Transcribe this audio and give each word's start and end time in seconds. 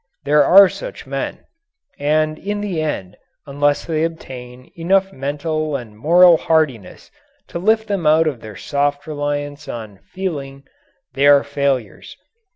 There 0.25 0.43
are 0.43 0.67
such 0.67 1.05
men. 1.05 1.45
And 1.99 2.39
in 2.39 2.59
the 2.61 2.81
end, 2.81 3.17
unless 3.45 3.85
they 3.85 4.03
obtain 4.03 4.71
enough 4.75 5.13
mental 5.13 5.75
and 5.75 5.95
moral 5.95 6.37
hardiness 6.37 7.11
to 7.49 7.59
lift 7.59 7.87
them 7.87 8.07
out 8.07 8.25
of 8.25 8.41
their 8.41 8.55
soft 8.55 9.05
reliance 9.05 9.67
on 9.67 9.99
"feeling," 9.99 10.63
they 11.13 11.27
are 11.27 11.43
failures. 11.43 12.17